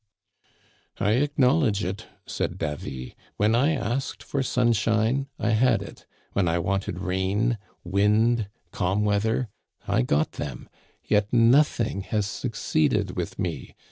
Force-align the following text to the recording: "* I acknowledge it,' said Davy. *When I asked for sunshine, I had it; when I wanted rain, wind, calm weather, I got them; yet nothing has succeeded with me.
"* 0.67 0.99
I 0.99 1.11
acknowledge 1.11 1.83
it,' 1.83 2.07
said 2.25 2.57
Davy. 2.57 3.13
*When 3.37 3.53
I 3.53 3.73
asked 3.73 4.23
for 4.23 4.41
sunshine, 4.41 5.27
I 5.37 5.51
had 5.51 5.83
it; 5.83 6.07
when 6.33 6.47
I 6.47 6.57
wanted 6.57 6.97
rain, 6.97 7.59
wind, 7.83 8.49
calm 8.71 9.05
weather, 9.05 9.47
I 9.87 10.01
got 10.01 10.31
them; 10.31 10.67
yet 11.03 11.31
nothing 11.31 12.01
has 12.01 12.25
succeeded 12.25 13.15
with 13.15 13.37
me. 13.37 13.75